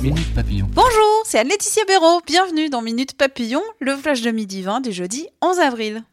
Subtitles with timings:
[0.00, 2.20] Bonjour, c'est Anne-Laetitia Béraud.
[2.24, 6.04] Bienvenue dans Minute Papillon, le flash de midi 20 du jeudi 11 avril.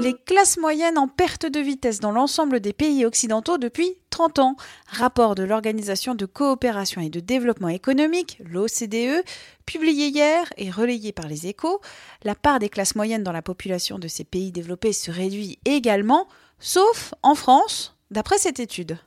[0.00, 4.56] Les classes moyennes en perte de vitesse dans l'ensemble des pays occidentaux depuis 30 ans.
[4.86, 9.22] Rapport de l'Organisation de coopération et de développement économique, l'OCDE,
[9.66, 11.82] publié hier et relayé par les échos.
[12.22, 16.26] La part des classes moyennes dans la population de ces pays développés se réduit également,
[16.58, 18.98] sauf en France, d'après cette étude.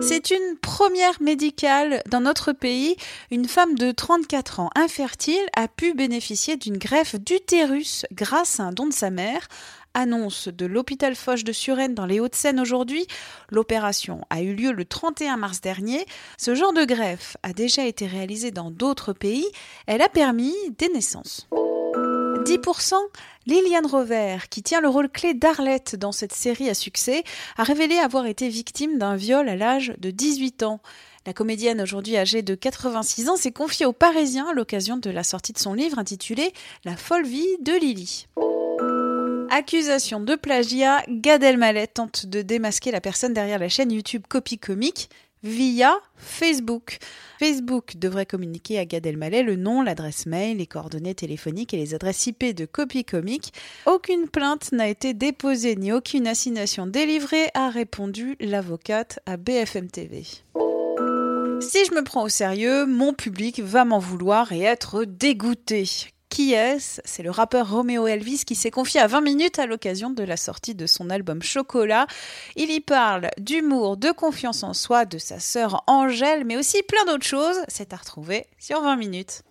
[0.00, 2.96] C'est une première médicale dans notre pays.
[3.30, 8.72] Une femme de 34 ans infertile a pu bénéficier d'une greffe d'utérus grâce à un
[8.72, 9.48] don de sa mère.
[9.94, 13.06] Annonce de l'hôpital Foch de Suresnes dans les Hauts-de-Seine aujourd'hui.
[13.50, 16.04] L'opération a eu lieu le 31 mars dernier.
[16.36, 19.46] Ce genre de greffe a déjà été réalisé dans d'autres pays.
[19.86, 21.48] Elle a permis des naissances.
[22.44, 22.94] 10%,
[23.46, 27.24] Liliane Rover, qui tient le rôle clé d'Arlette dans cette série à succès,
[27.56, 30.80] a révélé avoir été victime d'un viol à l'âge de 18 ans.
[31.26, 35.24] La comédienne, aujourd'hui âgée de 86 ans, s'est confiée aux Parisiens à l'occasion de la
[35.24, 36.52] sortie de son livre intitulé
[36.84, 38.26] La folle vie de Lily.
[39.50, 44.58] Accusation de plagiat, Gad Elmaleh tente de démasquer la personne derrière la chaîne YouTube Copy
[44.58, 45.08] Comique
[45.44, 46.98] via Facebook.
[47.38, 51.94] Facebook devrait communiquer à Gad Elmaleh le nom, l'adresse mail, les coordonnées téléphoniques et les
[51.94, 53.52] adresses IP de Copy Comique.
[53.86, 60.24] Aucune plainte n'a été déposée ni aucune assignation délivrée, a répondu l'avocate à BFM TV.
[61.60, 65.84] Si je me prends au sérieux, mon public va m'en vouloir et être dégoûté.
[66.34, 67.00] Qui est-ce?
[67.04, 70.36] C'est le rappeur Romeo Elvis qui s'est confié à 20 minutes à l'occasion de la
[70.36, 72.08] sortie de son album Chocolat.
[72.56, 77.04] Il y parle d'humour, de confiance en soi, de sa sœur Angèle, mais aussi plein
[77.04, 77.60] d'autres choses.
[77.68, 79.42] C'est à retrouver sur 20 minutes.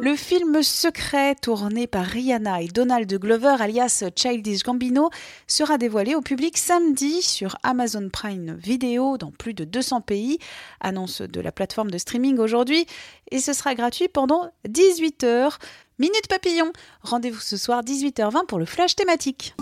[0.00, 5.10] Le film Secret, tourné par Rihanna et Donald Glover, alias Childish Gambino,
[5.46, 10.38] sera dévoilé au public samedi sur Amazon Prime Video dans plus de 200 pays.
[10.80, 12.86] Annonce de la plateforme de streaming aujourd'hui.
[13.30, 15.58] Et ce sera gratuit pendant 18 heures.
[15.98, 16.72] Minute Papillon.
[17.02, 19.54] Rendez-vous ce soir 18h20 pour le flash thématique.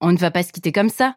[0.00, 1.16] On ne va pas se quitter comme ça.